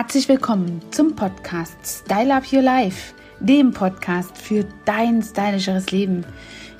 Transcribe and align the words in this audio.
Herzlich 0.00 0.28
willkommen 0.28 0.80
zum 0.92 1.16
Podcast 1.16 2.04
Style 2.04 2.32
Up 2.32 2.44
Your 2.52 2.62
Life, 2.62 3.14
dem 3.40 3.72
Podcast 3.72 4.38
für 4.38 4.64
dein 4.84 5.20
stylischeres 5.24 5.90
Leben. 5.90 6.24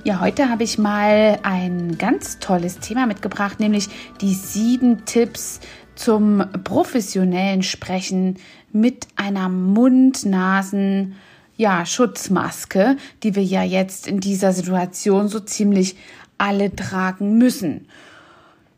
Ja, 0.05 0.21
heute 0.21 0.49
habe 0.49 0.63
ich 0.63 0.79
mal 0.79 1.41
ein 1.43 1.99
ganz 1.99 2.39
tolles 2.39 2.79
Thema 2.79 3.07
mitgebracht, 3.09 3.59
nämlich 3.59 3.89
die 4.21 4.35
sieben 4.35 5.05
Tipps 5.05 5.59
zum 5.97 6.45
professionellen 6.63 7.65
Sprechen 7.65 8.37
mit 8.73 9.09
einer 9.17 9.49
Mund-Nasen- 9.49 11.17
ja, 11.57 11.85
Schutzmaske, 11.87 12.99
die 13.25 13.35
wir 13.35 13.43
ja 13.43 13.65
jetzt 13.65 14.07
in 14.07 14.21
dieser 14.21 14.53
Situation 14.53 15.27
so 15.27 15.41
ziemlich 15.41 15.97
alle 16.39 16.75
tragen 16.77 17.37
müssen. 17.37 17.89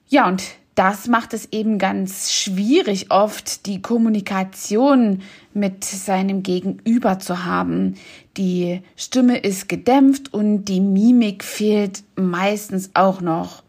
Ja, 0.08 0.26
und 0.26 0.42
das 0.80 1.08
macht 1.08 1.34
es 1.34 1.52
eben 1.52 1.76
ganz 1.76 2.32
schwierig, 2.32 3.10
oft 3.10 3.66
die 3.66 3.82
Kommunikation 3.82 5.20
mit 5.52 5.84
seinem 5.84 6.42
Gegenüber 6.42 7.18
zu 7.18 7.44
haben. 7.44 7.96
Die 8.38 8.80
Stimme 8.96 9.36
ist 9.36 9.68
gedämpft 9.68 10.32
und 10.32 10.64
die 10.64 10.80
Mimik 10.80 11.44
fehlt 11.44 12.02
meistens 12.16 12.92
auch 12.94 13.20
noch. 13.20 13.62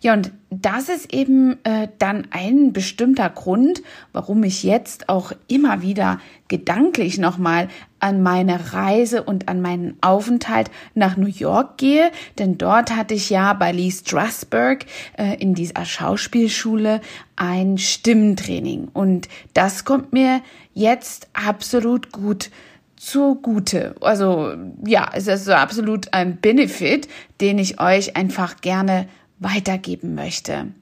Ja, 0.00 0.12
und 0.12 0.32
das 0.50 0.88
ist 0.88 1.12
eben 1.12 1.56
äh, 1.64 1.88
dann 1.98 2.28
ein 2.30 2.72
bestimmter 2.72 3.30
Grund, 3.30 3.82
warum 4.12 4.42
ich 4.44 4.62
jetzt 4.62 5.08
auch 5.08 5.32
immer 5.48 5.82
wieder 5.82 6.20
gedanklich 6.48 7.18
nochmal 7.18 7.68
an 7.98 8.22
meine 8.22 8.72
Reise 8.72 9.22
und 9.22 9.48
an 9.48 9.60
meinen 9.60 9.96
Aufenthalt 10.00 10.70
nach 10.94 11.16
New 11.16 11.26
York 11.26 11.78
gehe, 11.78 12.10
denn 12.38 12.58
dort 12.58 12.94
hatte 12.94 13.14
ich 13.14 13.30
ja 13.30 13.52
bei 13.54 13.72
Lee 13.72 13.90
Strasberg 13.90 14.86
äh, 15.18 15.34
in 15.40 15.54
dieser 15.54 15.84
Schauspielschule 15.84 17.00
ein 17.34 17.78
Stimmtraining 17.78 18.88
und 18.92 19.28
das 19.54 19.84
kommt 19.84 20.12
mir 20.12 20.40
jetzt 20.74 21.28
absolut 21.32 22.12
gut 22.12 22.50
zugute. 22.96 23.94
Also 24.00 24.54
ja, 24.84 25.10
es 25.12 25.26
ist 25.26 25.44
so 25.44 25.52
absolut 25.52 26.12
ein 26.12 26.36
Benefit, 26.36 27.08
den 27.40 27.58
ich 27.58 27.80
euch 27.80 28.16
einfach 28.16 28.60
gerne 28.60 29.06
weitergeben 29.38 30.14
möchte. 30.14 30.72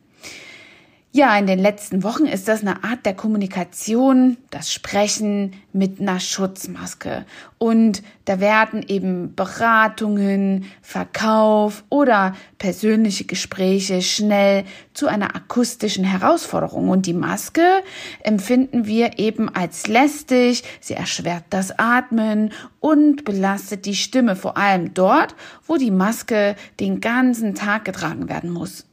Ja, 1.17 1.39
in 1.39 1.47
den 1.47 1.61
letzten 1.61 2.03
Wochen 2.03 2.25
ist 2.25 2.49
das 2.49 2.63
eine 2.63 2.83
Art 2.83 3.07
der 3.07 3.15
Kommunikation, 3.15 4.37
das 4.51 4.73
Sprechen 4.73 5.53
mit 5.73 6.01
einer 6.01 6.19
Schutzmaske. 6.19 7.25
Und 7.57 8.03
da 8.25 8.41
werden 8.41 8.83
eben 8.83 9.37
Beratungen, 9.37 10.65
Verkauf 10.83 11.85
oder 11.89 12.35
persönliche 12.59 13.27
Gespräche 13.27 14.03
schnell 14.03 14.65
zu 14.93 15.07
einer 15.07 15.37
akustischen 15.37 16.03
Herausforderung. 16.03 16.89
Und 16.89 17.07
die 17.07 17.15
Maske 17.15 17.85
empfinden 18.25 18.87
wir 18.87 19.17
eben 19.21 19.49
als 19.49 19.87
lästig, 19.87 20.65
sie 20.81 20.95
erschwert 20.95 21.45
das 21.51 21.79
Atmen 21.79 22.51
und 22.81 23.25
belastet 23.25 23.87
die 23.87 23.95
Stimme, 23.95 24.35
vor 24.35 24.57
allem 24.57 24.95
dort, 24.95 25.37
wo 25.65 25.77
die 25.77 25.93
Maske 25.93 26.57
den 26.81 27.01
ganzen 27.01 27.55
Tag 27.55 27.85
getragen 27.85 28.29
werden 28.29 28.51
muss 28.51 28.85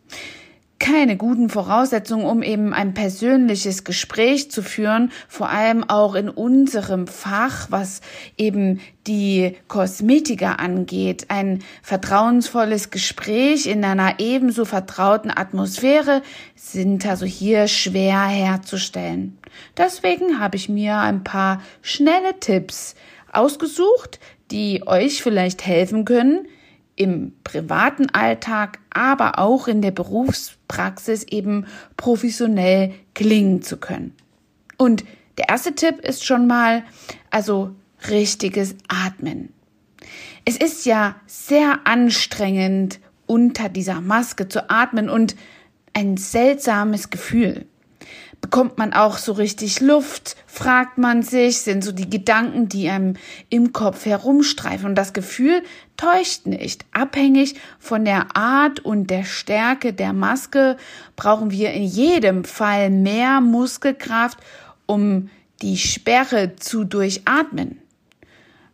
keine 0.82 1.16
guten 1.16 1.48
Voraussetzungen, 1.48 2.26
um 2.26 2.42
eben 2.42 2.74
ein 2.74 2.96
persönliches 2.96 3.84
Gespräch 3.84 4.50
zu 4.50 4.64
führen, 4.64 5.12
vor 5.30 5.50
allem 5.50 5.88
auch 5.88 6.16
in 6.16 6.28
unserem 6.28 7.06
Fach, 7.06 7.68
was 7.70 8.02
eben 8.36 8.82
die 9.06 9.56
Kosmetiker 9.68 10.60
angeht. 10.60 11.28
Ein 11.30 11.60
vertrauensvolles 11.84 12.90
Gespräch 12.90 13.68
in 13.68 13.86
einer 13.86 14.20
ebenso 14.20 14.66
vertrauten 14.66 15.30
Atmosphäre 15.30 16.24
sind 16.56 17.06
also 17.06 17.28
hier 17.28 17.68
schwer 17.68 18.24
herzustellen. 18.24 19.38
Deswegen 19.78 20.40
habe 20.40 20.58
ich 20.58 20.68
mir 20.68 20.98
ein 20.98 21.24
paar 21.24 21.62
schnelle 21.84 22.40
Tipps 22.40 22.96
ausgesucht, 23.32 24.20
die 24.50 24.82
euch 24.88 25.22
vielleicht 25.22 25.64
helfen 25.64 26.06
können, 26.06 26.48
im 27.02 27.34
privaten 27.44 28.12
Alltag, 28.12 28.78
aber 28.92 29.40
auch 29.40 29.68
in 29.68 29.82
der 29.82 29.90
Berufspraxis 29.90 31.24
eben 31.24 31.66
professionell 31.98 32.94
klingen 33.16 33.64
zu 33.64 33.78
können. 33.78 34.14
Und 34.78 35.04
der 35.40 35.50
erste 35.50 35.74
Tipp 35.74 36.00
ist 36.02 36.24
schon 36.24 36.46
mal, 36.46 36.84
also 37.32 37.72
richtiges 38.08 38.76
Atmen. 38.88 39.52
Es 40.46 40.58
ist 40.58 40.86
ja 40.86 41.16
sehr 41.26 41.80
anstrengend, 41.86 43.00
unter 43.26 43.68
dieser 43.68 44.00
Maske 44.00 44.48
zu 44.48 44.70
atmen 44.70 45.10
und 45.10 45.36
ein 45.94 46.18
seltsames 46.18 47.10
Gefühl 47.10 47.66
bekommt 48.52 48.78
man 48.78 48.92
auch 48.92 49.18
so 49.18 49.32
richtig 49.32 49.80
Luft, 49.80 50.36
fragt 50.46 50.98
man 50.98 51.24
sich, 51.24 51.62
sind 51.62 51.86
so 51.86 51.94
die 51.94 52.10
Gedanken, 52.10 52.68
die 52.68 52.90
einem 52.90 53.14
im 53.50 53.72
Kopf 53.72 54.06
herumstreifen. 54.06 54.88
Und 54.88 54.96
das 54.96 55.14
Gefühl 55.14 55.64
täuscht 55.96 56.48
nicht. 56.48 56.84
Abhängig 56.92 57.56
von 57.80 58.04
der 58.04 58.36
Art 58.36 58.82
und 58.82 59.10
der 59.10 59.24
Stärke 59.24 59.94
der 59.94 60.12
Maske 60.12 60.76
brauchen 61.16 61.52
wir 61.52 61.72
in 61.72 61.84
jedem 61.84 62.44
Fall 62.44 62.90
mehr 62.90 63.40
Muskelkraft, 63.40 64.38
um 64.86 65.30
die 65.62 65.78
Sperre 65.78 66.58
zu 66.58 66.84
durchatmen. 66.84 67.80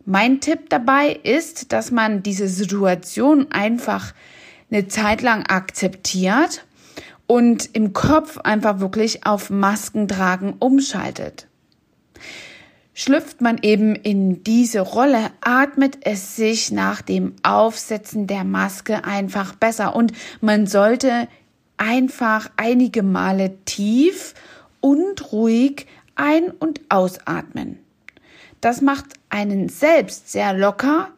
Mein 0.04 0.40
Tipp 0.40 0.70
dabei 0.70 1.20
ist, 1.22 1.72
dass 1.72 1.92
man 1.92 2.24
diese 2.24 2.48
Situation 2.48 3.52
einfach 3.52 4.12
eine 4.72 4.88
Zeit 4.88 5.22
lang 5.22 5.46
akzeptiert 5.46 6.64
und 7.28 7.76
im 7.76 7.92
Kopf 7.92 8.38
einfach 8.38 8.80
wirklich 8.80 9.24
auf 9.24 9.50
Maskentragen 9.50 10.54
umschaltet. 10.58 11.46
Schlüpft 12.94 13.40
man 13.40 13.58
eben 13.62 13.94
in 13.94 14.42
diese 14.42 14.80
Rolle, 14.80 15.30
atmet 15.40 15.98
es 16.00 16.34
sich 16.34 16.72
nach 16.72 17.00
dem 17.00 17.36
Aufsetzen 17.44 18.26
der 18.26 18.42
Maske 18.42 19.04
einfach 19.04 19.54
besser 19.54 19.94
und 19.94 20.12
man 20.40 20.66
sollte 20.66 21.28
einfach 21.76 22.50
einige 22.56 23.04
Male 23.04 23.56
tief 23.66 24.34
und 24.80 25.30
ruhig 25.30 25.86
ein- 26.16 26.50
und 26.50 26.80
ausatmen. 26.88 27.78
Das 28.60 28.80
macht 28.80 29.06
einen 29.28 29.68
selbst 29.68 30.32
sehr 30.32 30.52
locker 30.54 31.10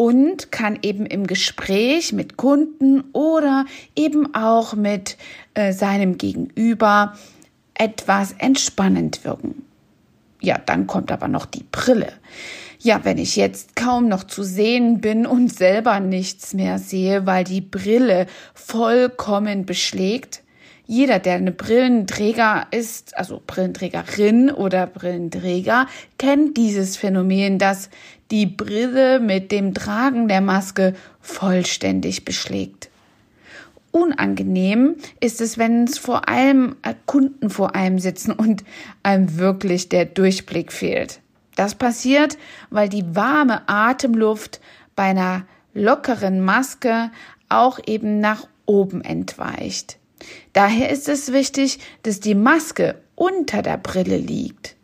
und 0.00 0.50
kann 0.50 0.78
eben 0.80 1.04
im 1.04 1.26
Gespräch 1.26 2.14
mit 2.14 2.38
Kunden 2.38 3.04
oder 3.12 3.66
eben 3.94 4.34
auch 4.34 4.72
mit 4.72 5.18
äh, 5.52 5.74
seinem 5.74 6.16
Gegenüber 6.16 7.18
etwas 7.74 8.32
entspannend 8.38 9.26
wirken. 9.26 9.66
Ja, 10.40 10.56
dann 10.56 10.86
kommt 10.86 11.12
aber 11.12 11.28
noch 11.28 11.44
die 11.44 11.66
Brille. 11.70 12.14
Ja, 12.78 13.04
wenn 13.04 13.18
ich 13.18 13.36
jetzt 13.36 13.76
kaum 13.76 14.08
noch 14.08 14.24
zu 14.24 14.42
sehen 14.42 15.02
bin 15.02 15.26
und 15.26 15.52
selber 15.52 16.00
nichts 16.00 16.54
mehr 16.54 16.78
sehe, 16.78 17.26
weil 17.26 17.44
die 17.44 17.60
Brille 17.60 18.26
vollkommen 18.54 19.66
beschlägt, 19.66 20.42
jeder, 20.90 21.20
der 21.20 21.34
eine 21.34 21.52
Brillenträger 21.52 22.66
ist, 22.72 23.16
also 23.16 23.40
Brillenträgerin 23.46 24.50
oder 24.50 24.88
Brillenträger, 24.88 25.86
kennt 26.18 26.56
dieses 26.56 26.96
Phänomen, 26.96 27.60
dass 27.60 27.90
die 28.32 28.46
Brille 28.46 29.20
mit 29.20 29.52
dem 29.52 29.72
Tragen 29.72 30.26
der 30.26 30.40
Maske 30.40 30.94
vollständig 31.20 32.24
beschlägt. 32.24 32.90
Unangenehm 33.92 34.96
ist 35.20 35.40
es, 35.40 35.58
wenn 35.58 35.84
es 35.84 35.96
vor 35.96 36.28
allem 36.28 36.74
äh, 36.82 36.94
Kunden 37.06 37.50
vor 37.50 37.76
einem 37.76 38.00
sitzen 38.00 38.32
und 38.32 38.64
einem 39.04 39.38
wirklich 39.38 39.90
der 39.90 40.06
Durchblick 40.06 40.72
fehlt. 40.72 41.20
Das 41.54 41.76
passiert, 41.76 42.36
weil 42.70 42.88
die 42.88 43.14
warme 43.14 43.62
Atemluft 43.68 44.60
bei 44.96 45.04
einer 45.04 45.46
lockeren 45.72 46.40
Maske 46.40 47.12
auch 47.48 47.78
eben 47.86 48.18
nach 48.18 48.48
oben 48.66 49.02
entweicht. 49.02 49.99
Daher 50.52 50.90
ist 50.90 51.08
es 51.08 51.32
wichtig, 51.32 51.78
dass 52.02 52.20
die 52.20 52.34
Maske 52.34 52.96
unter 53.14 53.62
der 53.62 53.76
Brille 53.76 54.16
liegt. 54.16 54.76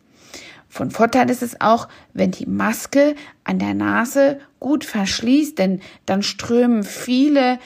Von 0.69 0.91
Vorteil 0.91 1.31
ist 1.31 1.43
es 1.43 1.61
auch, 1.61 1.89
wenn 2.13 2.33
die 2.33 2.47
Maske 2.47 3.15
an 3.45 3.59
der 3.59 3.75
Nase 3.75 4.41
gut 4.61 4.85
verschließt, 4.85 5.59
denn 5.59 5.81
dann 6.05 6.23
strömen 6.23 6.85
viele 6.85 7.59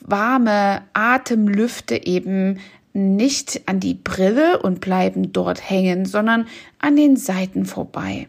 warme 0.00 0.82
Atemlüfte 0.92 2.06
eben 2.06 2.58
nicht 2.92 3.62
an 3.66 3.78
die 3.78 3.94
Brille 3.94 4.60
und 4.60 4.80
bleiben 4.80 5.32
dort 5.32 5.68
hängen, 5.68 6.06
sondern 6.06 6.48
an 6.78 6.96
den 6.96 7.16
Seiten 7.16 7.66
vorbei. 7.66 8.26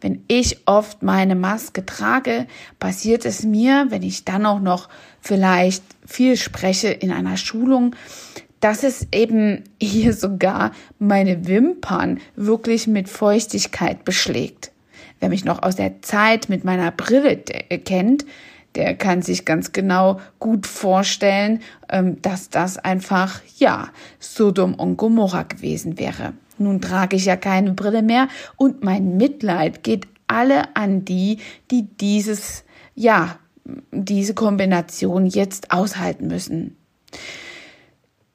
Wenn 0.00 0.24
ich 0.28 0.66
oft 0.66 1.02
meine 1.02 1.34
Maske 1.34 1.86
trage, 1.86 2.46
passiert 2.78 3.24
es 3.24 3.44
mir, 3.44 3.86
wenn 3.88 4.02
ich 4.02 4.24
dann 4.24 4.46
auch 4.46 4.60
noch 4.60 4.88
vielleicht 5.20 5.82
viel 6.06 6.36
spreche 6.36 6.88
in 6.88 7.10
einer 7.10 7.36
Schulung, 7.36 7.96
dass 8.60 8.82
es 8.82 9.08
eben 9.12 9.64
hier 9.80 10.12
sogar 10.12 10.72
meine 10.98 11.46
Wimpern 11.46 12.20
wirklich 12.36 12.86
mit 12.86 13.08
Feuchtigkeit 13.08 14.04
beschlägt. 14.04 14.72
Wer 15.20 15.28
mich 15.28 15.44
noch 15.44 15.62
aus 15.62 15.76
der 15.76 16.02
Zeit 16.02 16.48
mit 16.48 16.64
meiner 16.64 16.90
Brille 16.90 17.36
kennt, 17.36 18.26
der 18.74 18.94
kann 18.94 19.22
sich 19.22 19.44
ganz 19.44 19.72
genau 19.72 20.20
gut 20.38 20.66
vorstellen, 20.66 21.60
ähm, 21.88 22.20
dass 22.22 22.50
das 22.50 22.76
einfach, 22.76 23.40
ja, 23.58 23.88
Sodom 24.18 24.74
und 24.74 24.96
Gomorra 24.96 25.44
gewesen 25.44 25.98
wäre. 25.98 26.34
Nun 26.58 26.80
trage 26.80 27.16
ich 27.16 27.24
ja 27.24 27.36
keine 27.36 27.72
Brille 27.72 28.02
mehr 28.02 28.28
und 28.56 28.84
mein 28.84 29.16
Mitleid 29.16 29.82
geht 29.82 30.06
alle 30.26 30.74
an 30.76 31.04
die, 31.04 31.38
die 31.70 31.82
dieses, 31.82 32.64
ja, 32.94 33.38
diese 33.90 34.34
Kombination 34.34 35.26
jetzt 35.26 35.70
aushalten 35.70 36.28
müssen. 36.28 36.76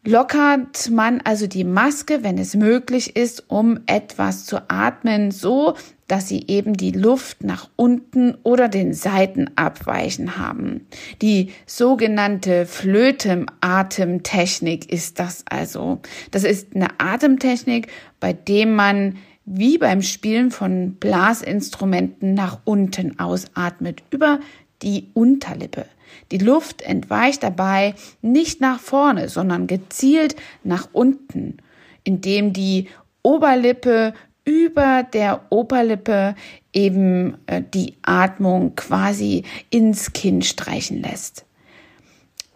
Lockert 0.09 0.89
man 0.89 1.21
also 1.21 1.45
die 1.45 1.63
Maske, 1.63 2.23
wenn 2.23 2.39
es 2.39 2.55
möglich 2.55 3.15
ist, 3.15 3.43
um 3.47 3.81
etwas 3.85 4.45
zu 4.45 4.67
atmen, 4.67 5.29
so 5.29 5.75
dass 6.07 6.27
sie 6.27 6.45
eben 6.47 6.73
die 6.73 6.93
Luft 6.93 7.43
nach 7.43 7.69
unten 7.75 8.35
oder 8.41 8.69
den 8.69 8.95
Seiten 8.95 9.51
abweichen 9.55 10.39
haben. 10.39 10.87
Die 11.21 11.51
sogenannte 11.67 12.65
Flötenatemtechnik 12.65 14.91
ist 14.91 15.19
das 15.19 15.43
also. 15.47 15.99
Das 16.31 16.43
ist 16.43 16.75
eine 16.75 16.87
Atemtechnik, 16.97 17.89
bei 18.19 18.33
dem 18.33 18.73
man 18.73 19.17
wie 19.45 19.77
beim 19.77 20.01
Spielen 20.01 20.49
von 20.49 20.95
Blasinstrumenten 20.95 22.33
nach 22.33 22.61
unten 22.63 23.19
ausatmet 23.19 24.01
über 24.09 24.39
die 24.81 25.11
Unterlippe. 25.13 25.85
Die 26.31 26.37
Luft 26.37 26.81
entweicht 26.81 27.43
dabei 27.43 27.95
nicht 28.21 28.61
nach 28.61 28.79
vorne, 28.79 29.29
sondern 29.29 29.67
gezielt 29.67 30.35
nach 30.63 30.89
unten, 30.93 31.57
indem 32.03 32.53
die 32.53 32.87
Oberlippe 33.23 34.13
über 34.45 35.03
der 35.03 35.45
Oberlippe 35.49 36.35
eben 36.73 37.37
äh, 37.45 37.61
die 37.73 37.95
Atmung 38.01 38.75
quasi 38.75 39.43
ins 39.69 40.13
Kinn 40.13 40.41
streichen 40.41 41.01
lässt. 41.01 41.45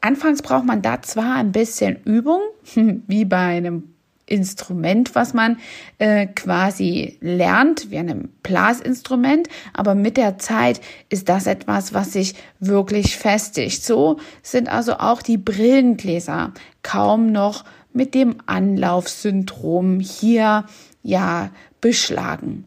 Anfangs 0.02 0.42
braucht 0.42 0.66
man 0.66 0.82
da 0.82 1.02
zwar 1.02 1.36
ein 1.36 1.52
bisschen 1.52 1.98
Übung, 2.04 2.42
wie 3.08 3.26
bei 3.26 3.58
einem 3.58 3.93
Instrument, 4.26 5.16
was 5.16 5.34
man 5.34 5.58
äh, 5.98 6.28
quasi 6.28 7.18
lernt, 7.22 7.92
wie 7.92 7.98
einem 7.98 8.30
Blasinstrument, 8.42 9.50
aber 9.74 9.96
mit 9.96 10.18
der 10.18 10.38
Zeit 10.38 10.82
ist 11.10 11.30
das 11.30 11.46
etwas, 11.46 11.94
was 11.94 12.14
sich 12.14 12.36
wirklich 12.60 13.18
festigt. 13.18 13.84
So 13.84 14.18
sind 14.42 14.70
also 14.70 14.94
auch 14.94 15.22
die 15.22 15.38
Brillengläser 15.38 16.54
kaum 16.84 17.32
noch 17.32 17.66
mit 17.92 18.16
dem 18.16 18.38
Anlaufsyndrom 18.46 20.00
hier 20.00 20.66
ja 21.04 21.52
beschlagen. 21.82 22.66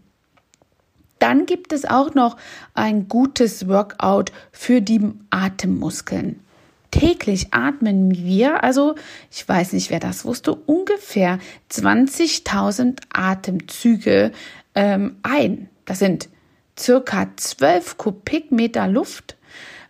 Dann 1.18 1.46
gibt 1.46 1.72
es 1.72 1.86
auch 1.86 2.14
noch 2.14 2.36
ein 2.74 3.08
gutes 3.08 3.68
Workout 3.68 4.32
für 4.52 4.82
die 4.82 5.00
Atemmuskeln. 5.30 6.40
Täglich 6.90 7.48
atmen 7.52 8.14
wir, 8.14 8.62
also 8.62 8.94
ich 9.30 9.48
weiß 9.48 9.72
nicht, 9.72 9.90
wer 9.90 10.00
das 10.00 10.24
wusste, 10.24 10.54
ungefähr 10.54 11.38
20.000 11.70 12.98
Atemzüge 13.12 14.32
ähm, 14.74 15.16
ein. 15.22 15.68
Das 15.84 15.98
sind 15.98 16.28
circa 16.78 17.28
12 17.36 17.96
Kubikmeter 17.96 18.86
Luft, 18.86 19.36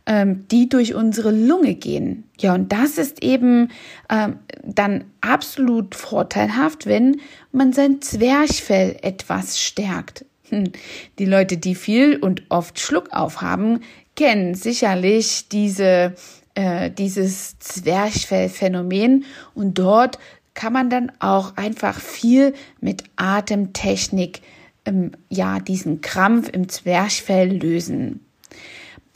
ähm, 0.06 0.46
die 0.50 0.69
durch 0.69 0.94
unsere 0.94 1.32
Lunge 1.32 1.75
gehen. 1.75 2.25
Ja, 2.38 2.54
und 2.54 2.72
das 2.72 2.96
ist 2.96 3.22
eben 3.22 3.70
ähm, 4.08 4.38
dann 4.62 5.04
absolut 5.20 5.94
vorteilhaft, 5.94 6.87
wenn 6.87 7.20
man 7.52 7.72
sein 7.72 8.00
Zwerchfell 8.00 8.96
etwas 9.02 9.60
stärkt. 9.60 10.25
Hm. 10.48 10.70
Die 11.19 11.25
Leute, 11.25 11.56
die 11.56 11.75
viel 11.75 12.16
und 12.16 12.44
oft 12.50 12.78
Schluck 12.78 13.12
aufhaben, 13.12 13.81
kennen 14.14 14.54
sicherlich 14.54 15.48
diese, 15.48 16.14
äh, 16.56 16.91
dieses 16.91 17.58
Zwerchfellphänomen 17.61 19.25
und 19.55 19.79
dort 19.79 20.19
kann 20.55 20.73
man 20.73 20.91
dann 20.91 21.12
auch 21.20 21.56
einfach 21.56 22.00
viel 22.00 22.55
mit 22.81 23.05
Atemtechnik 23.17 24.43
ähm, 24.85 25.12
ja 25.29 25.61
diesen 25.61 26.00
Krampf 26.00 26.49
im 26.49 26.69
Zwerchfell 26.69 27.56
lösen 27.56 28.26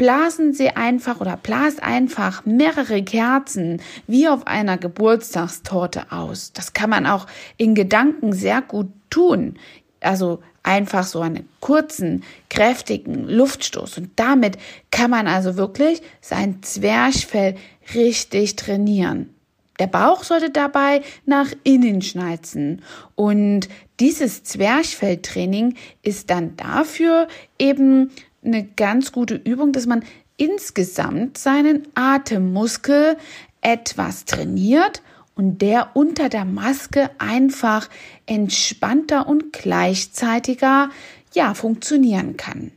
blasen 0.00 0.54
Sie 0.54 0.70
einfach 0.70 1.20
oder 1.20 1.36
blas 1.36 1.78
einfach 1.78 2.46
mehrere 2.46 3.02
Kerzen 3.02 3.82
wie 4.06 4.28
auf 4.28 4.46
einer 4.46 4.78
Geburtstagstorte 4.78 6.10
aus. 6.10 6.54
Das 6.54 6.72
kann 6.72 6.88
man 6.88 7.04
auch 7.04 7.26
in 7.58 7.74
Gedanken 7.74 8.32
sehr 8.32 8.62
gut 8.62 8.88
tun. 9.10 9.58
Also 10.00 10.40
einfach 10.62 11.04
so 11.04 11.20
einen 11.20 11.48
kurzen, 11.60 12.24
kräftigen 12.48 13.28
Luftstoß. 13.28 13.98
Und 13.98 14.10
damit 14.16 14.58
kann 14.90 15.10
man 15.10 15.26
also 15.26 15.56
wirklich 15.56 16.02
sein 16.20 16.62
Zwerchfell 16.62 17.56
richtig 17.94 18.56
trainieren. 18.56 19.34
Der 19.78 19.86
Bauch 19.86 20.24
sollte 20.24 20.50
dabei 20.50 21.00
nach 21.24 21.48
innen 21.64 22.02
schnalzen. 22.02 22.82
Und 23.14 23.68
dieses 23.98 24.44
Zwerchfelltraining 24.44 25.74
ist 26.02 26.28
dann 26.28 26.56
dafür 26.56 27.28
eben 27.58 28.10
eine 28.44 28.64
ganz 28.64 29.12
gute 29.12 29.36
Übung, 29.36 29.72
dass 29.72 29.86
man 29.86 30.04
insgesamt 30.36 31.38
seinen 31.38 31.88
Atemmuskel 31.94 33.16
etwas 33.62 34.24
trainiert 34.26 35.02
und 35.34 35.62
der 35.62 35.90
unter 35.94 36.28
der 36.28 36.44
Maske 36.44 37.10
einfach 37.18 37.88
entspannter 38.26 39.26
und 39.28 39.52
gleichzeitiger 39.52 40.90
ja 41.34 41.54
funktionieren 41.54 42.36
kann. 42.36 42.72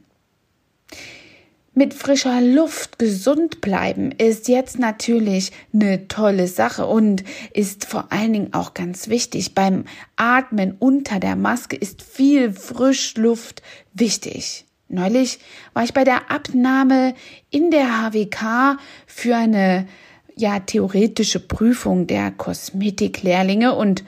Mit 1.76 1.96
frischer 1.96 2.40
Luft 2.40 3.00
gesund 3.00 3.60
bleiben 3.60 4.12
ist 4.12 4.48
jetzt 4.48 4.78
natürlich 4.78 5.52
eine 5.74 6.08
tolle 6.08 6.48
Sache 6.48 6.86
und 6.86 7.24
ist 7.52 7.86
vor 7.86 8.12
allen 8.12 8.32
Dingen 8.32 8.54
auch 8.54 8.76
ganz 8.76 9.08
wichtig. 9.08 9.56
Beim 9.56 9.86
Atmen 10.16 10.76
unter 10.78 11.20
der 11.20 11.36
Maske 11.36 11.76
ist 11.76 12.04
viel 12.04 12.54
Frischluft 12.54 13.64
wichtig. 13.92 14.66
Neulich 14.88 15.40
war 15.74 15.84
ich 15.84 15.96
bei 15.96 16.04
der 16.04 16.30
Abnahme 16.30 17.16
in 17.50 17.72
der 17.72 17.88
HWK 17.88 18.78
für 19.08 19.36
eine 19.36 19.88
ja 20.36 20.60
theoretische 20.60 21.40
Prüfung 21.40 22.08
der 22.08 22.32
Kosmetiklehrlinge 22.32 23.74
und 23.76 24.04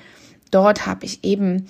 dort 0.52 0.86
habe 0.86 1.06
ich 1.06 1.24
eben 1.24 1.68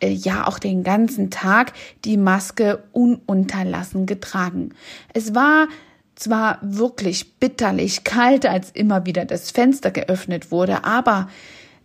äh, 0.00 0.10
ja 0.10 0.46
auch 0.46 0.58
den 0.58 0.82
ganzen 0.82 1.30
Tag 1.30 1.72
die 2.04 2.16
Maske 2.16 2.82
ununterlassen 2.92 4.06
getragen. 4.06 4.70
Es 5.12 5.34
war 5.34 5.68
zwar 6.14 6.58
wirklich 6.62 7.38
bitterlich 7.38 8.04
kalt, 8.04 8.46
als 8.46 8.70
immer 8.70 9.04
wieder 9.06 9.24
das 9.24 9.50
Fenster 9.50 9.90
geöffnet 9.90 10.50
wurde, 10.50 10.84
aber 10.84 11.28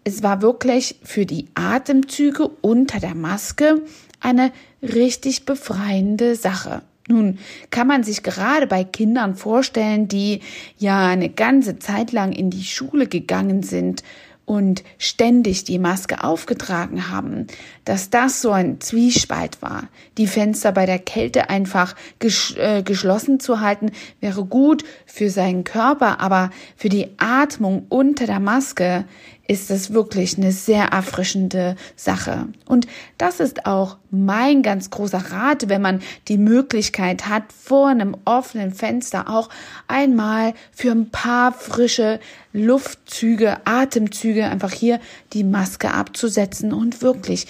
es 0.03 0.23
war 0.23 0.41
wirklich 0.41 0.99
für 1.03 1.25
die 1.25 1.47
Atemzüge 1.55 2.47
unter 2.47 2.99
der 2.99 3.15
Maske 3.15 3.81
eine 4.19 4.51
richtig 4.81 5.45
befreiende 5.45 6.35
Sache. 6.35 6.81
Nun 7.09 7.39
kann 7.71 7.87
man 7.87 8.03
sich 8.03 8.21
gerade 8.21 8.67
bei 8.67 8.83
Kindern 8.83 9.35
vorstellen, 9.35 10.07
die 10.07 10.41
ja 10.77 11.07
eine 11.07 11.29
ganze 11.29 11.79
Zeit 11.79 12.11
lang 12.11 12.31
in 12.31 12.51
die 12.51 12.63
Schule 12.63 13.07
gegangen 13.07 13.63
sind 13.63 14.03
und 14.45 14.83
ständig 14.97 15.63
die 15.63 15.77
Maske 15.77 16.23
aufgetragen 16.23 17.11
haben, 17.11 17.45
dass 17.85 18.09
das 18.09 18.41
so 18.41 18.51
ein 18.51 18.79
Zwiespalt 18.79 19.61
war. 19.61 19.89
Die 20.17 20.25
Fenster 20.25 20.71
bei 20.71 20.87
der 20.87 20.97
Kälte 20.97 21.51
einfach 21.51 21.95
ges 22.17 22.55
äh, 22.57 22.81
geschlossen 22.83 23.39
zu 23.39 23.59
halten, 23.59 23.91
wäre 24.21 24.45
gut 24.45 24.83
für 25.05 25.29
seinen 25.29 25.63
Körper, 25.63 26.19
aber 26.19 26.49
für 26.75 26.89
die 26.89 27.09
Atmung 27.17 27.85
unter 27.89 28.25
der 28.25 28.39
Maske 28.39 29.05
ist 29.49 29.71
es 29.71 29.91
wirklich 29.91 30.37
eine 30.37 30.51
sehr 30.51 30.85
erfrischende 30.85 31.75
Sache. 31.95 32.47
Und 32.67 32.85
das 33.17 33.39
ist 33.39 33.65
auch 33.65 33.97
mein 34.11 34.61
ganz 34.61 34.91
großer 34.91 35.31
Rat, 35.31 35.69
wenn 35.69 35.81
man 35.81 36.03
die 36.27 36.37
Möglichkeit 36.37 37.27
hat, 37.27 37.51
vor 37.51 37.87
einem 37.87 38.15
offenen 38.25 38.71
Fenster 38.71 39.27
auch 39.27 39.49
einmal 39.87 40.53
für 40.71 40.91
ein 40.91 41.09
paar 41.09 41.51
frische 41.51 42.19
Luftzüge, 42.53 43.57
Atemzüge 43.65 44.45
einfach 44.45 44.71
hier 44.71 44.99
die 45.33 45.43
Maske 45.43 45.91
abzusetzen 45.91 46.71
und 46.71 47.01
wirklich 47.01 47.47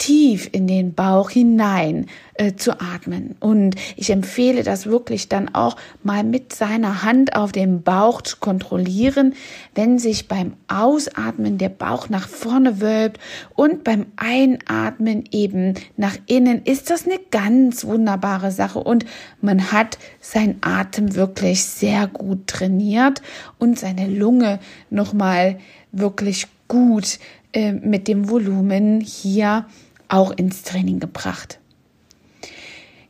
tief 0.00 0.48
in 0.50 0.66
den 0.66 0.94
Bauch 0.94 1.28
hinein 1.30 2.06
äh, 2.34 2.54
zu 2.54 2.80
atmen. 2.80 3.36
Und 3.38 3.76
ich 3.96 4.08
empfehle 4.08 4.62
das 4.62 4.86
wirklich 4.86 5.28
dann 5.28 5.54
auch 5.54 5.76
mal 6.02 6.24
mit 6.24 6.54
seiner 6.54 7.02
Hand 7.02 7.36
auf 7.36 7.52
dem 7.52 7.82
Bauch 7.82 8.22
zu 8.22 8.38
kontrollieren, 8.38 9.34
wenn 9.74 9.98
sich 9.98 10.26
beim 10.26 10.54
Ausatmen 10.68 11.58
der 11.58 11.68
Bauch 11.68 12.08
nach 12.08 12.28
vorne 12.28 12.80
wölbt 12.80 13.20
und 13.54 13.84
beim 13.84 14.06
Einatmen 14.16 15.24
eben 15.32 15.74
nach 15.98 16.16
innen, 16.26 16.62
ist 16.64 16.88
das 16.88 17.06
eine 17.06 17.20
ganz 17.30 17.84
wunderbare 17.84 18.52
Sache 18.52 18.78
und 18.78 19.04
man 19.42 19.70
hat 19.70 19.98
sein 20.18 20.56
Atem 20.62 21.14
wirklich 21.14 21.62
sehr 21.62 22.06
gut 22.06 22.46
trainiert 22.46 23.20
und 23.58 23.78
seine 23.78 24.08
Lunge 24.08 24.60
nochmal 24.88 25.58
wirklich 25.92 26.46
gut 26.68 27.18
äh, 27.52 27.72
mit 27.72 28.08
dem 28.08 28.30
Volumen 28.30 29.00
hier 29.00 29.66
auch 30.10 30.30
ins 30.32 30.62
Training 30.62 31.00
gebracht. 31.00 31.58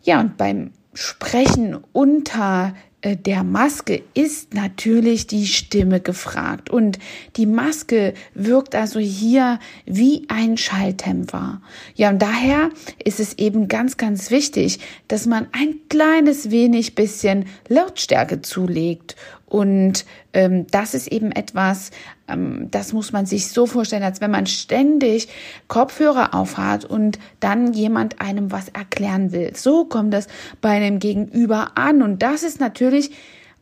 Ja, 0.02 0.20
und 0.20 0.36
beim 0.36 0.70
Sprechen 0.94 1.78
unter 1.92 2.74
äh, 3.02 3.16
der 3.16 3.44
Maske 3.44 4.02
ist 4.14 4.54
natürlich 4.54 5.26
die 5.26 5.46
Stimme 5.46 6.00
gefragt. 6.00 6.70
Und 6.70 6.98
die 7.36 7.46
Maske 7.46 8.14
wirkt 8.34 8.74
also 8.74 8.98
hier 8.98 9.58
wie 9.86 10.26
ein 10.28 10.56
Schalltempfer. 10.56 11.60
Ja, 11.94 12.10
und 12.10 12.20
daher 12.20 12.70
ist 13.02 13.20
es 13.20 13.38
eben 13.38 13.68
ganz, 13.68 13.96
ganz 13.96 14.30
wichtig, 14.30 14.80
dass 15.08 15.26
man 15.26 15.48
ein 15.52 15.76
kleines 15.88 16.50
wenig 16.50 16.94
bisschen 16.94 17.46
Lautstärke 17.68 18.42
zulegt 18.42 19.16
und 19.50 20.06
ähm, 20.32 20.66
das 20.70 20.94
ist 20.94 21.08
eben 21.08 21.32
etwas, 21.32 21.90
ähm, 22.28 22.68
das 22.70 22.92
muss 22.92 23.12
man 23.12 23.26
sich 23.26 23.48
so 23.48 23.66
vorstellen, 23.66 24.04
als 24.04 24.20
wenn 24.20 24.30
man 24.30 24.46
ständig 24.46 25.28
Kopfhörer 25.66 26.34
aufhat 26.34 26.84
und 26.84 27.18
dann 27.40 27.72
jemand 27.72 28.20
einem 28.20 28.52
was 28.52 28.68
erklären 28.68 29.32
will. 29.32 29.50
So 29.56 29.84
kommt 29.84 30.14
das 30.14 30.28
bei 30.60 30.70
einem 30.70 31.00
Gegenüber 31.00 31.72
an. 31.74 32.00
Und 32.00 32.22
das 32.22 32.44
ist 32.44 32.60
natürlich 32.60 33.10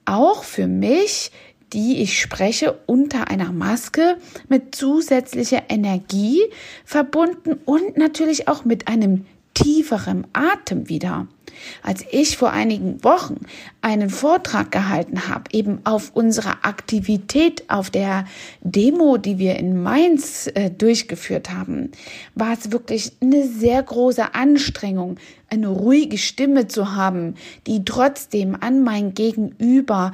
auch 0.05 0.45
für 0.45 0.67
mich 0.67 1.33
die 1.73 2.01
ich 2.01 2.19
spreche, 2.19 2.79
unter 2.87 3.29
einer 3.29 3.53
Maske 3.53 4.17
mit 4.49 4.75
zusätzlicher 4.75 5.65
Energie 5.69 6.41
verbunden 6.85 7.59
und 7.67 7.99
natürlich 7.99 8.49
auch 8.49 8.65
mit 8.65 8.89
einem 8.89 9.27
tieferem 9.63 10.25
Atem 10.33 10.89
wieder. 10.89 11.27
Als 11.83 12.05
ich 12.11 12.37
vor 12.37 12.53
einigen 12.53 13.03
Wochen 13.03 13.41
einen 13.81 14.11
Vortrag 14.11 14.71
gehalten 14.71 15.29
habe, 15.29 15.45
eben 15.53 15.81
auf 15.85 16.13
unserer 16.15 16.65
Aktivität 16.65 17.65
auf 17.69 17.91
der 17.91 18.27
Demo, 18.61 19.17
die 19.17 19.39
wir 19.39 19.57
in 19.57 19.83
Mainz 19.83 20.49
äh, 20.55 20.71
durchgeführt 20.71 21.51
haben, 21.51 21.91
war 22.35 22.53
es 22.53 22.71
wirklich 22.71 23.13
eine 23.21 23.47
sehr 23.49 23.83
große 23.83 24.35
Anstrengung, 24.35 25.17
eine 25.51 25.69
ruhige 25.69 26.19
Stimme 26.19 26.69
zu 26.69 26.95
haben, 26.95 27.35
die 27.67 27.85
trotzdem 27.85 28.57
an 28.61 28.85
mein 28.85 29.15
Gegenüber 29.15 30.13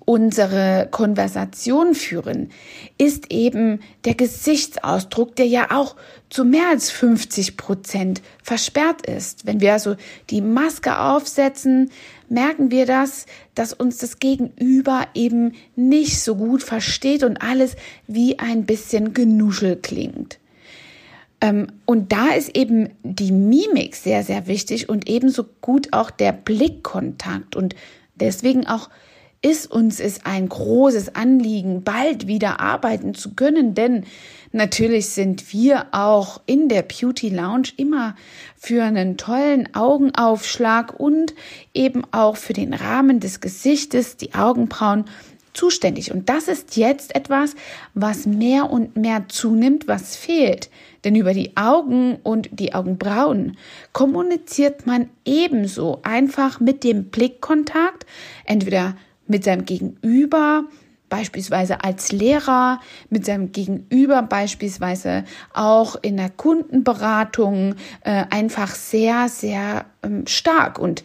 unsere 0.05 0.87
Konversation 0.91 1.95
führen, 1.95 2.51
ist 2.97 3.31
eben 3.31 3.79
der 4.05 4.15
Gesichtsausdruck, 4.15 5.35
der 5.35 5.47
ja 5.47 5.71
auch 5.71 5.95
zu 6.29 6.45
mehr 6.45 6.69
als 6.69 6.91
50 6.91 7.57
Prozent 7.57 8.21
versperrt 8.43 9.05
ist. 9.05 9.45
Wenn 9.45 9.61
wir 9.61 9.73
also 9.73 9.95
die 10.29 10.41
Maske 10.41 10.99
aufsetzen, 10.99 11.91
merken 12.27 12.71
wir 12.71 12.85
das, 12.85 13.25
dass 13.55 13.73
uns 13.73 13.97
das 13.97 14.19
Gegenüber 14.19 15.07
eben 15.15 15.53
nicht 15.75 16.21
so 16.21 16.35
gut 16.35 16.63
versteht 16.63 17.23
und 17.23 17.41
alles 17.41 17.75
wie 18.07 18.37
ein 18.37 18.65
bisschen 18.65 19.13
genuschel 19.13 19.75
klingt. 19.75 20.38
Ähm, 21.41 21.67
und 21.85 22.11
da 22.11 22.29
ist 22.29 22.55
eben 22.55 22.89
die 23.03 23.31
Mimik 23.31 23.95
sehr, 23.95 24.23
sehr 24.23 24.47
wichtig 24.47 24.89
und 24.89 25.09
ebenso 25.09 25.45
gut 25.61 25.93
auch 25.93 26.11
der 26.11 26.33
Blickkontakt. 26.33 27.55
Und 27.55 27.75
deswegen 28.15 28.67
auch 28.67 28.89
ist 29.41 29.71
uns 29.71 30.01
es 30.01 30.25
ein 30.25 30.49
großes 30.49 31.15
Anliegen, 31.15 31.83
bald 31.83 32.27
wieder 32.27 32.59
arbeiten 32.59 33.13
zu 33.13 33.35
können, 33.35 33.73
denn 33.73 34.03
natürlich 34.51 35.07
sind 35.09 35.53
wir 35.53 35.87
auch 35.91 36.41
in 36.45 36.67
der 36.67 36.81
Beauty 36.81 37.29
Lounge 37.29 37.69
immer 37.77 38.15
für 38.57 38.83
einen 38.83 39.15
tollen 39.15 39.73
Augenaufschlag 39.73 40.99
und 40.99 41.33
eben 41.73 42.03
auch 42.11 42.35
für 42.35 42.51
den 42.51 42.73
Rahmen 42.73 43.21
des 43.21 43.39
Gesichtes, 43.39 44.17
die 44.17 44.33
Augenbrauen 44.33 45.05
zuständig. 45.59 46.11
Und 46.11 46.29
das 46.29 46.47
ist 46.47 46.77
jetzt 46.77 47.13
etwas, 47.15 47.55
was 47.93 48.25
mehr 48.25 48.71
und 48.71 48.95
mehr 48.95 49.25
zunimmt, 49.27 49.89
was 49.89 50.15
fehlt. 50.15 50.69
Denn 51.03 51.15
über 51.15 51.33
die 51.33 51.57
Augen 51.57 52.15
und 52.23 52.47
die 52.51 52.73
Augenbrauen 52.73 53.57
kommuniziert 53.91 54.87
man 54.87 55.09
ebenso 55.25 55.99
einfach 56.03 56.61
mit 56.61 56.85
dem 56.85 57.05
Blickkontakt, 57.09 58.05
entweder 58.45 58.95
mit 59.27 59.43
seinem 59.43 59.65
Gegenüber, 59.65 60.63
beispielsweise 61.09 61.83
als 61.83 62.13
Lehrer, 62.13 62.79
mit 63.09 63.25
seinem 63.25 63.51
Gegenüber 63.51 64.21
beispielsweise 64.21 65.25
auch 65.53 65.97
in 66.01 66.15
der 66.15 66.29
Kundenberatung 66.29 67.75
äh, 68.03 68.25
einfach 68.29 68.75
sehr, 68.75 69.27
sehr 69.27 69.85
ähm, 70.03 70.25
stark. 70.25 70.79
Und 70.79 71.03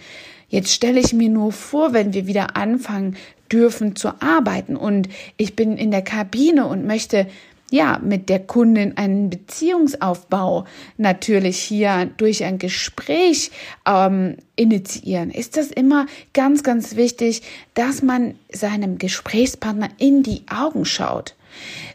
jetzt 0.48 0.72
stelle 0.72 1.00
ich 1.00 1.12
mir 1.12 1.30
nur 1.30 1.52
vor, 1.52 1.92
wenn 1.92 2.12
wir 2.12 2.26
wieder 2.26 2.56
anfangen 2.56 3.16
dürfen 3.52 3.96
zu 3.96 4.20
arbeiten 4.20 4.76
und 4.76 5.08
ich 5.36 5.56
bin 5.56 5.76
in 5.76 5.90
der 5.90 6.02
Kabine 6.02 6.66
und 6.66 6.86
möchte 6.86 7.26
ja, 7.70 7.98
mit 8.02 8.28
der 8.28 8.38
Kundin 8.38 8.96
einen 8.96 9.30
Beziehungsaufbau 9.30 10.64
natürlich 10.96 11.58
hier 11.58 12.08
durch 12.16 12.44
ein 12.44 12.58
Gespräch 12.58 13.50
ähm, 13.84 14.36
initiieren, 14.54 15.30
ist 15.32 15.56
das 15.56 15.72
immer 15.72 16.06
ganz, 16.34 16.62
ganz 16.62 16.94
wichtig, 16.94 17.42
dass 17.74 18.00
man 18.00 18.36
seinem 18.52 18.98
Gesprächspartner 18.98 19.88
in 19.98 20.22
die 20.22 20.42
Augen 20.48 20.84
schaut. 20.84 21.34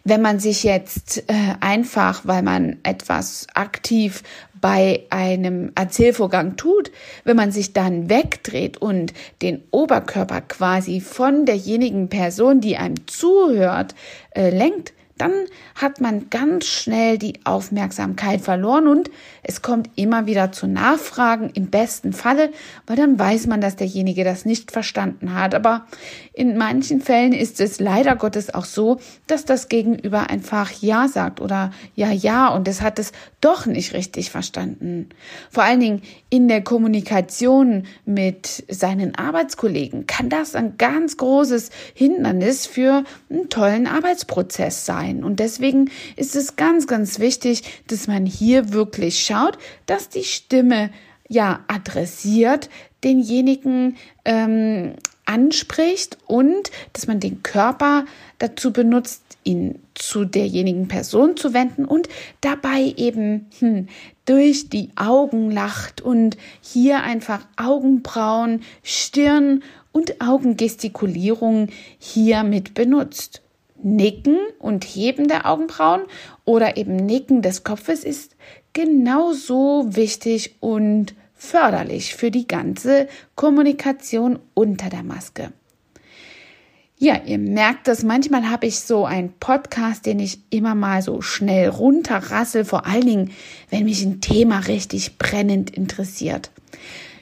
Wenn 0.04 0.22
man 0.22 0.40
sich 0.40 0.64
jetzt 0.64 1.24
äh, 1.28 1.34
einfach, 1.60 2.22
weil 2.26 2.44
man 2.44 2.78
etwas 2.84 3.48
aktiv 3.54 4.24
bei 4.62 5.06
einem 5.10 5.72
Erzählvorgang 5.76 6.56
tut, 6.56 6.92
wenn 7.24 7.36
man 7.36 7.52
sich 7.52 7.74
dann 7.74 8.10
wegdreht 8.10 8.78
und 8.78 9.14
den 9.42 9.64
Oberkörper 9.72 10.42
quasi 10.42 11.02
von 11.02 11.46
derjenigen 11.46 12.10
Person, 12.10 12.62
die 12.62 12.78
einem 12.78 13.08
zuhört, 13.08 13.96
äh, 14.32 14.50
lenkt, 14.50 14.94
dann 15.20 15.32
hat 15.76 16.02
man 16.02 16.30
ganz 16.30 16.66
schnell 16.66 17.18
die 17.18 17.40
Aufmerksamkeit 17.44 18.42
verloren 18.42 18.88
und 18.88 19.12
es 19.44 19.62
kommt 19.62 19.90
immer 19.96 20.26
wieder 20.26 20.52
zu 20.52 20.66
Nachfragen 20.66 21.52
im 21.54 21.70
besten 21.70 22.14
Falle, 22.14 22.52
weil 22.88 22.96
dann 22.96 23.20
weiß 23.20 23.48
man, 23.48 23.62
dass 23.62 23.76
derjenige 23.76 24.24
das 24.24 24.46
nicht 24.46 24.72
verstanden 24.72 25.34
hat. 25.34 25.56
Aber 25.56 25.86
in 26.34 26.58
manchen 26.58 27.02
Fällen 27.02 27.34
ist 27.34 27.60
es 27.60 27.80
leider 27.80 28.16
Gottes 28.16 28.54
auch 28.54 28.66
so, 28.66 29.00
dass 29.28 29.44
das 29.44 29.68
Gegenüber 29.68 30.30
einfach 30.30 30.72
Ja 30.72 31.08
sagt 31.08 31.42
oder 31.42 31.72
Ja, 31.96 32.12
ja 32.12 32.48
und 32.48 32.68
es 32.68 32.82
hat 32.82 32.98
es 32.98 33.12
doch 33.42 33.66
nicht 33.66 33.94
richtig 33.94 34.32
verstanden. 34.32 35.10
Vor 35.50 35.64
allen 35.64 35.80
Dingen 35.80 36.02
in 36.30 36.48
der 36.48 36.64
Kommunikation 36.64 37.84
mit 38.06 38.64
seinen 38.70 39.16
Arbeitskollegen 39.16 40.08
kann 40.08 40.30
das 40.30 40.56
ein 40.56 40.78
ganz 40.78 41.18
großes 41.18 41.72
Hindernis 41.94 42.66
für 42.66 43.04
einen 43.30 43.50
tollen 43.50 43.88
Arbeitsprozess 43.88 44.86
sein. 44.86 45.09
Und 45.24 45.40
deswegen 45.40 45.90
ist 46.16 46.36
es 46.36 46.56
ganz, 46.56 46.88
ganz 46.88 47.20
wichtig, 47.20 47.64
dass 47.88 48.08
man 48.08 48.26
hier 48.26 48.74
wirklich 48.74 49.20
schaut, 49.20 49.58
dass 49.86 50.10
die 50.10 50.24
Stimme 50.24 50.92
ja 51.28 51.60
adressiert 51.68 52.70
denjenigen 53.04 53.98
ähm, 54.26 54.94
anspricht 55.26 56.18
und 56.26 56.72
dass 56.94 57.08
man 57.08 57.20
den 57.20 57.44
Körper 57.44 58.06
dazu 58.40 58.74
benutzt, 58.74 59.22
ihn 59.44 59.80
zu 59.94 60.26
derjenigen 60.26 60.88
Person 60.88 61.38
zu 61.38 61.54
wenden 61.54 61.86
und 61.86 62.10
dabei 62.42 62.94
eben 62.98 63.48
hm, 63.60 63.88
durch 64.26 64.70
die 64.70 64.90
Augen 64.96 65.52
lacht 65.52 66.02
und 66.02 66.36
hier 66.62 67.04
einfach 67.04 67.42
Augenbrauen, 67.58 68.64
Stirn 68.84 69.64
und 69.92 70.20
Augengestikulierung 70.22 71.70
hier 72.00 72.44
mit 72.44 72.74
benutzt. 72.74 73.42
Nicken 73.84 74.38
und 74.60 74.84
Heben 74.84 75.28
der 75.28 75.46
Augenbrauen 75.46 76.02
oder 76.46 76.78
eben 76.78 76.96
Nicken 76.96 77.42
des 77.42 77.64
Kopfes 77.64 78.04
ist 78.04 78.36
genauso 78.74 79.86
wichtig 79.90 80.56
und 80.60 81.16
förderlich 81.34 82.16
für 82.16 82.32
die 82.32 82.48
ganze 82.48 83.08
Kommunikation 83.36 84.40
unter 84.54 84.90
der 84.90 85.04
Maske. 85.04 85.52
Ja, 87.02 87.22
ihr 87.26 87.38
merkt 87.38 87.88
das, 87.88 88.04
manchmal 88.04 88.50
habe 88.50 88.68
ich 88.68 88.82
so 88.82 89.06
einen 89.06 89.32
Podcast, 89.40 90.06
den 90.06 90.20
ich 90.20 90.40
immer 90.50 90.76
mal 90.76 91.02
so 91.02 91.22
schnell 91.22 91.70
runterrassel, 91.70 92.66
vor 92.66 92.86
allen 92.86 93.06
Dingen, 93.06 93.32
wenn 93.70 93.86
mich 93.86 94.04
ein 94.04 94.20
Thema 94.20 94.60
richtig 94.60 95.18
brennend 95.18 95.70
interessiert. 95.70 96.52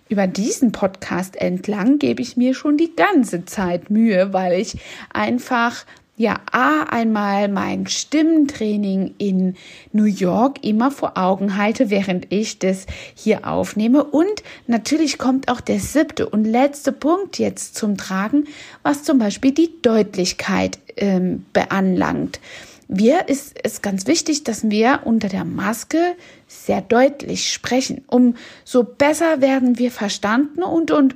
Über 0.10 0.26
diesen 0.26 0.72
Podcast 0.72 1.36
entlang 1.36 2.00
gebe 2.00 2.24
ich 2.24 2.38
mir 2.38 2.56
schon 2.56 2.78
die 2.78 2.96
ganze 2.96 3.46
Zeit 3.46 3.92
Mühe, 3.92 4.34
weil 4.34 4.60
ich 4.60 4.80
einfach 5.14 5.86
ja, 6.20 6.40
A, 6.52 6.82
einmal 6.90 7.48
mein 7.48 7.86
Stimmtraining 7.86 9.14
in 9.20 9.56
New 9.92 10.06
York 10.06 10.64
immer 10.64 10.90
vor 10.90 11.16
Augen 11.16 11.58
halte, 11.58 11.92
während 11.92 12.34
ich 12.34 12.58
das 12.58 12.88
hier 13.14 13.48
aufnehme. 13.48 14.04
Und 14.04 14.42
natürlich 14.66 15.20
kommt 15.20 15.48
auch 15.48 15.62
der 15.62 15.80
siebte 15.80 16.28
und 16.28 16.44
letzte 16.44 16.92
Punkt 16.92 17.38
jetzt 17.38 17.76
zum 17.76 17.98
Tragen, 17.98 18.46
was 18.82 19.04
zum 19.04 19.20
Beispiel 19.20 19.52
die 19.52 19.70
Deutlichkeit 19.84 20.80
ähm, 20.98 21.46
beanlangt. 21.54 22.40
Wir 22.88 23.28
ist 23.30 23.56
es 23.64 23.84
ganz 23.84 24.08
wichtig, 24.08 24.44
dass 24.44 24.72
wir 24.72 25.02
unter 25.04 25.28
der 25.28 25.46
Maske 25.46 26.16
sehr 26.48 26.82
deutlich 26.82 27.54
sprechen. 27.54 28.04
Umso 28.08 28.84
besser 28.84 29.42
werden 29.42 29.78
wir 29.78 29.92
verstanden 29.92 30.64
und, 30.64 30.90
und 30.90 31.16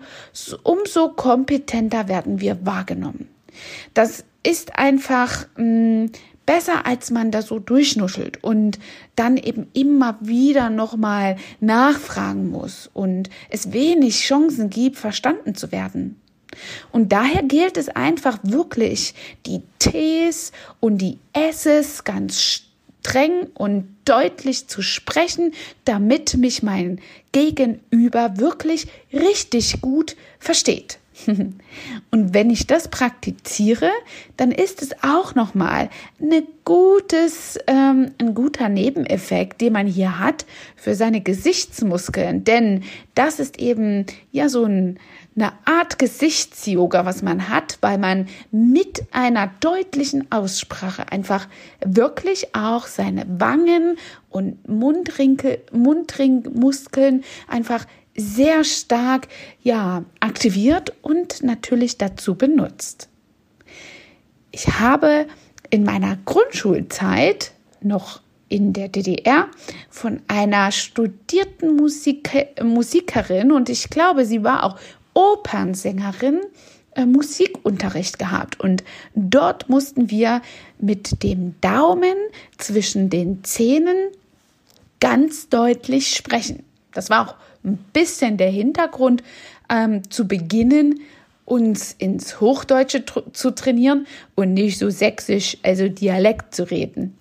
umso 0.61 1.09
kompetenter 1.09 2.07
werden 2.07 2.39
wir 2.39 2.63
wahrgenommen. 2.67 3.29
Das 3.93 4.25
ist 4.43 4.77
einfach 4.77 5.47
mh, 5.57 5.63
mm, 5.63 6.11
besser, 6.45 6.85
als 6.85 7.11
man 7.11 7.31
da 7.31 7.41
so 7.41 7.59
durchnuschelt 7.59 8.43
und 8.43 8.79
dann 9.15 9.37
eben 9.37 9.67
immer 9.73 10.17
wieder 10.21 10.69
nochmal 10.69 11.37
nachfragen 11.59 12.49
muss 12.49 12.89
und 12.93 13.29
es 13.49 13.71
wenig 13.71 14.19
Chancen 14.21 14.69
gibt, 14.69 14.97
verstanden 14.97 15.55
zu 15.55 15.71
werden. 15.71 16.19
Und 16.91 17.13
daher 17.13 17.43
gilt 17.43 17.77
es 17.77 17.87
einfach 17.89 18.39
wirklich, 18.43 19.13
die 19.45 19.61
Ts 19.79 20.51
und 20.79 20.97
die 20.97 21.17
S's 21.33 22.03
ganz 22.03 22.63
streng 23.01 23.47
und 23.53 23.87
deutlich 24.05 24.67
zu 24.67 24.81
sprechen, 24.81 25.53
damit 25.85 26.35
mich 26.35 26.61
mein 26.63 26.99
Gegenüber 27.31 28.37
wirklich 28.37 28.87
richtig 29.13 29.81
gut 29.81 30.17
versteht. 30.39 30.99
Und 32.11 32.33
wenn 32.33 32.49
ich 32.49 32.67
das 32.67 32.87
praktiziere, 32.87 33.89
dann 34.37 34.51
ist 34.51 34.81
es 34.81 34.91
auch 35.03 35.35
nochmal 35.35 35.89
eine 36.21 36.43
gutes, 36.65 37.57
ähm, 37.67 38.11
ein 38.19 38.33
guter 38.33 38.69
Nebeneffekt, 38.69 39.61
den 39.61 39.73
man 39.73 39.87
hier 39.87 40.19
hat 40.19 40.45
für 40.75 40.95
seine 40.95 41.21
Gesichtsmuskeln. 41.21 42.43
Denn 42.43 42.83
das 43.15 43.39
ist 43.39 43.59
eben 43.59 44.05
ja 44.31 44.49
so 44.49 44.65
ein, 44.65 44.99
eine 45.35 45.53
Art 45.65 45.97
Gesichtsyoga, 45.99 47.05
was 47.05 47.21
man 47.21 47.49
hat, 47.49 47.77
weil 47.81 47.97
man 47.97 48.27
mit 48.51 49.03
einer 49.11 49.51
deutlichen 49.59 50.31
Aussprache 50.31 51.11
einfach 51.11 51.47
wirklich 51.83 52.53
auch 52.55 52.87
seine 52.87 53.25
Wangen 53.27 53.97
und 54.29 54.67
Mundrinkel, 54.67 55.59
Mundringmuskeln 55.71 57.23
einfach 57.47 57.85
sehr 58.15 58.63
stark 58.63 59.27
ja 59.61 60.03
aktiviert 60.19 60.93
und 61.01 61.43
natürlich 61.43 61.97
dazu 61.97 62.35
benutzt. 62.35 63.09
Ich 64.51 64.67
habe 64.67 65.27
in 65.69 65.83
meiner 65.83 66.17
Grundschulzeit 66.25 67.51
noch 67.81 68.21
in 68.49 68.73
der 68.73 68.89
DDR 68.89 69.47
von 69.89 70.21
einer 70.27 70.71
studierten 70.73 71.77
Musik 71.77 72.29
Musikerin 72.61 73.51
und 73.51 73.69
ich 73.69 73.89
glaube, 73.89 74.25
sie 74.25 74.43
war 74.43 74.65
auch 74.65 74.77
Opernsängerin 75.13 76.41
äh, 76.95 77.05
Musikunterricht 77.05 78.19
gehabt 78.19 78.59
und 78.59 78.83
dort 79.15 79.69
mussten 79.69 80.09
wir 80.09 80.41
mit 80.79 81.23
dem 81.23 81.55
Daumen 81.61 82.15
zwischen 82.57 83.09
den 83.09 83.43
Zähnen 83.45 84.09
ganz 84.99 85.47
deutlich 85.47 86.13
sprechen. 86.13 86.63
Das 86.93 87.09
war 87.09 87.29
auch 87.29 87.35
ein 87.63 87.77
bisschen 87.93 88.37
der 88.37 88.49
Hintergrund, 88.49 89.23
ähm, 89.69 90.09
zu 90.09 90.27
beginnen, 90.27 91.01
uns 91.45 91.93
ins 91.97 92.39
Hochdeutsche 92.39 93.03
zu 93.33 93.51
trainieren 93.51 94.07
und 94.35 94.53
nicht 94.53 94.77
so 94.77 94.89
sächsisch, 94.89 95.57
also 95.63 95.87
Dialekt 95.89 96.55
zu 96.55 96.69
reden. 96.69 97.17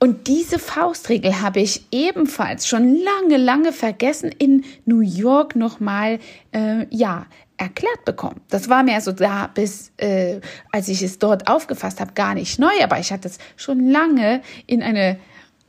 Und 0.00 0.26
diese 0.26 0.58
Faustregel 0.58 1.40
habe 1.40 1.60
ich 1.60 1.86
ebenfalls 1.90 2.66
schon 2.66 2.98
lange, 2.98 3.38
lange 3.38 3.72
vergessen 3.72 4.30
in 4.36 4.64
New 4.84 5.00
York 5.00 5.56
nochmal, 5.56 6.18
äh, 6.52 6.86
ja, 6.90 7.26
erklärt 7.56 8.04
bekommen. 8.04 8.40
Das 8.50 8.68
war 8.68 8.82
mir 8.82 9.00
so 9.00 9.12
da 9.12 9.46
bis, 9.46 9.92
äh, 9.96 10.40
als 10.72 10.88
ich 10.88 11.00
es 11.00 11.18
dort 11.18 11.48
aufgefasst 11.48 12.00
habe, 12.00 12.12
gar 12.12 12.34
nicht 12.34 12.58
neu, 12.58 12.72
aber 12.82 12.98
ich 12.98 13.12
hatte 13.12 13.28
es 13.28 13.38
schon 13.56 13.88
lange 13.88 14.42
in 14.66 14.82
eine 14.82 15.18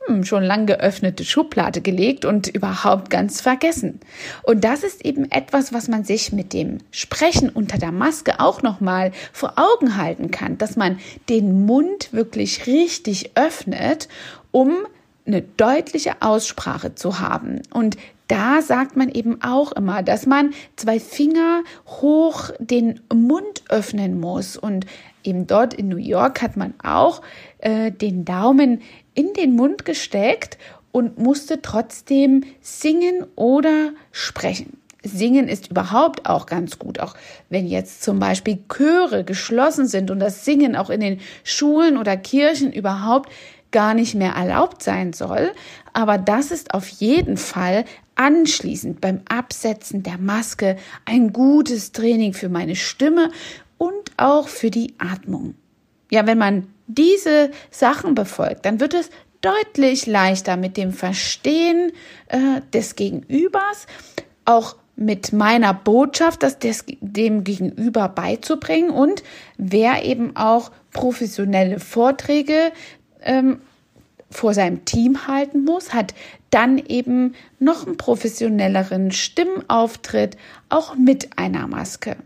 hm, 0.06 0.24
schon 0.24 0.42
lang 0.42 0.66
geöffnete 0.66 1.24
Schublade 1.24 1.80
gelegt 1.80 2.24
und 2.24 2.48
überhaupt 2.48 3.10
ganz 3.10 3.40
vergessen. 3.40 4.00
Und 4.42 4.64
das 4.64 4.82
ist 4.82 5.04
eben 5.04 5.30
etwas, 5.30 5.72
was 5.72 5.88
man 5.88 6.04
sich 6.04 6.32
mit 6.32 6.52
dem 6.52 6.78
Sprechen 6.90 7.48
unter 7.48 7.78
der 7.78 7.92
Maske 7.92 8.40
auch 8.40 8.62
nochmal 8.62 9.12
vor 9.32 9.54
Augen 9.56 9.96
halten 9.96 10.30
kann, 10.30 10.58
dass 10.58 10.76
man 10.76 10.98
den 11.28 11.66
Mund 11.66 12.12
wirklich 12.12 12.66
richtig 12.66 13.32
öffnet, 13.34 14.08
um 14.52 14.86
eine 15.26 15.42
deutliche 15.42 16.22
Aussprache 16.22 16.94
zu 16.94 17.18
haben. 17.18 17.62
Und 17.72 17.96
da 18.28 18.60
sagt 18.60 18.96
man 18.96 19.08
eben 19.08 19.42
auch 19.42 19.72
immer, 19.72 20.02
dass 20.02 20.26
man 20.26 20.52
zwei 20.76 20.98
Finger 20.98 21.62
hoch 21.86 22.50
den 22.58 23.00
Mund 23.12 23.62
öffnen 23.68 24.18
muss. 24.18 24.56
Und 24.56 24.86
eben 25.22 25.46
dort 25.46 25.74
in 25.74 25.88
New 25.88 25.96
York 25.96 26.42
hat 26.42 26.56
man 26.56 26.74
auch 26.82 27.22
äh, 27.58 27.92
den 27.92 28.24
Daumen 28.24 28.82
in 29.16 29.32
den 29.32 29.56
Mund 29.56 29.84
gesteckt 29.84 30.58
und 30.92 31.18
musste 31.18 31.60
trotzdem 31.60 32.44
singen 32.60 33.26
oder 33.34 33.90
sprechen. 34.12 34.78
Singen 35.02 35.48
ist 35.48 35.70
überhaupt 35.70 36.28
auch 36.28 36.46
ganz 36.46 36.78
gut, 36.78 37.00
auch 37.00 37.14
wenn 37.48 37.66
jetzt 37.66 38.02
zum 38.02 38.18
Beispiel 38.18 38.58
Chöre 38.68 39.24
geschlossen 39.24 39.86
sind 39.86 40.10
und 40.10 40.20
das 40.20 40.44
Singen 40.44 40.76
auch 40.76 40.90
in 40.90 41.00
den 41.00 41.20
Schulen 41.44 41.96
oder 41.96 42.16
Kirchen 42.16 42.72
überhaupt 42.72 43.30
gar 43.70 43.94
nicht 43.94 44.14
mehr 44.14 44.32
erlaubt 44.32 44.82
sein 44.82 45.12
soll. 45.12 45.52
Aber 45.92 46.18
das 46.18 46.50
ist 46.50 46.74
auf 46.74 46.88
jeden 46.88 47.36
Fall 47.36 47.84
anschließend 48.14 49.00
beim 49.00 49.20
Absetzen 49.28 50.02
der 50.02 50.18
Maske 50.18 50.76
ein 51.04 51.32
gutes 51.32 51.92
Training 51.92 52.32
für 52.32 52.48
meine 52.48 52.76
Stimme 52.76 53.30
und 53.78 54.12
auch 54.16 54.48
für 54.48 54.70
die 54.70 54.94
Atmung. 54.98 55.54
Ja, 56.10 56.26
wenn 56.26 56.38
man 56.38 56.68
diese 56.86 57.50
Sachen 57.70 58.14
befolgt, 58.14 58.64
dann 58.64 58.80
wird 58.80 58.94
es 58.94 59.10
deutlich 59.40 60.06
leichter 60.06 60.56
mit 60.56 60.76
dem 60.76 60.92
Verstehen 60.92 61.92
äh, 62.28 62.60
des 62.72 62.96
Gegenübers, 62.96 63.86
auch 64.44 64.76
mit 64.96 65.32
meiner 65.32 65.74
Botschaft, 65.74 66.42
das 66.42 66.58
des, 66.58 66.84
dem 67.00 67.44
Gegenüber 67.44 68.08
beizubringen 68.08 68.90
und 68.90 69.22
wer 69.58 70.04
eben 70.04 70.34
auch 70.36 70.70
professionelle 70.92 71.80
Vorträge 71.80 72.72
ähm, 73.22 73.60
vor 74.30 74.54
seinem 74.54 74.84
Team 74.86 75.26
halten 75.26 75.64
muss, 75.64 75.92
hat 75.92 76.14
dann 76.50 76.78
eben 76.78 77.34
noch 77.58 77.86
einen 77.86 77.98
professionelleren 77.98 79.12
Stimmauftritt, 79.12 80.36
auch 80.68 80.94
mit 80.96 81.38
einer 81.38 81.66
Maske. 81.66 82.16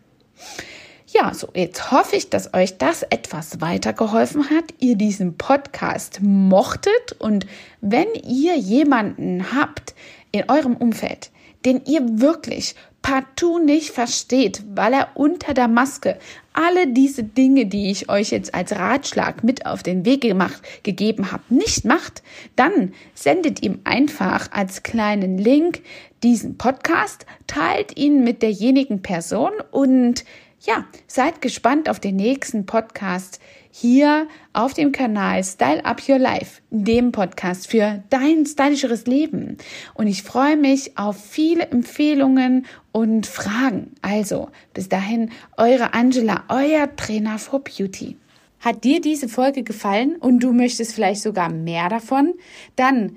Ja, 1.13 1.35
so 1.35 1.49
jetzt 1.55 1.91
hoffe 1.91 2.15
ich, 2.15 2.31
dass 2.31 2.55
euch 2.55 2.79
das 2.79 3.03
etwas 3.03 3.61
weitergeholfen 3.61 4.49
hat, 4.49 4.75
ihr 4.79 4.95
diesen 4.95 5.37
Podcast 5.37 6.21
mochtet 6.23 7.17
und 7.19 7.47
wenn 7.81 8.07
ihr 8.15 8.57
jemanden 8.57 9.53
habt 9.53 9.97
in 10.31 10.49
eurem 10.49 10.77
Umfeld, 10.77 11.33
den 11.65 11.83
ihr 11.85 12.21
wirklich 12.21 12.77
partout 13.03 13.59
nicht 13.59 13.91
versteht, 13.91 14.63
weil 14.77 14.93
er 14.93 15.09
unter 15.15 15.53
der 15.53 15.67
Maske 15.67 16.17
alle 16.53 16.87
diese 16.87 17.25
Dinge, 17.25 17.67
die 17.67 17.91
ich 17.91 18.09
euch 18.09 18.31
jetzt 18.31 18.55
als 18.55 18.73
Ratschlag 18.73 19.43
mit 19.43 19.67
auf 19.67 19.83
den 19.83 20.05
Weg 20.05 20.21
gemacht, 20.21 20.63
gegeben 20.85 21.33
habe, 21.33 21.43
nicht 21.49 21.85
macht, 21.85 22.23
dann 22.55 22.93
sendet 23.15 23.65
ihm 23.65 23.81
einfach 23.83 24.53
als 24.53 24.85
kleinen 24.85 25.39
Link 25.39 25.83
diesen 26.23 26.57
Podcast, 26.57 27.27
teilt 27.49 27.97
ihn 27.97 28.23
mit 28.23 28.43
derjenigen 28.43 29.03
Person 29.03 29.53
und 29.73 30.25
ja, 30.63 30.85
seid 31.07 31.41
gespannt 31.41 31.89
auf 31.89 32.01
den 32.01 32.17
nächsten 32.17 32.67
Podcast 32.67 33.41
hier 33.71 34.27
auf 34.53 34.75
dem 34.75 34.93
Kanal 34.93 35.43
Style 35.45 35.85
Up 35.85 36.03
Your 36.09 36.19
Life, 36.19 36.61
dem 36.71 37.13
Podcast 37.13 37.69
für 37.69 38.03
dein 38.11 38.45
stylischeres 38.45 39.07
Leben. 39.07 39.57
Und 39.95 40.07
ich 40.07 40.23
freue 40.23 40.57
mich 40.57 40.99
auf 40.99 41.17
viele 41.17 41.69
Empfehlungen 41.69 42.67
und 42.93 43.27
Fragen. 43.27 43.93
Also, 44.03 44.51
bis 44.75 44.89
dahin, 44.89 45.31
eure 45.57 45.95
Angela, 45.95 46.45
euer 46.49 46.95
Trainer 46.97 47.39
for 47.39 47.61
Beauty. 47.61 48.17
Hat 48.59 48.85
dir 48.85 49.01
diese 49.01 49.29
Folge 49.29 49.63
gefallen 49.63 50.17
und 50.17 50.41
du 50.41 50.53
möchtest 50.53 50.95
vielleicht 50.95 51.23
sogar 51.23 51.51
mehr 51.51 51.89
davon? 51.89 52.35
Dann 52.77 53.17